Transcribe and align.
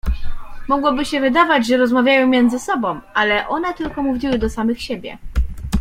Mogłoby 0.67 1.05
się 1.05 1.19
wydawać, 1.19 1.67
że 1.67 1.77
rozmawiają 1.77 2.27
między 2.27 2.59
sobą, 2.59 3.01
ale 3.13 3.47
one 3.47 3.73
tylko 3.73 4.03
mówiły 4.03 4.37
do 4.37 4.49
samych 4.49 4.81
siebie. 4.81 5.17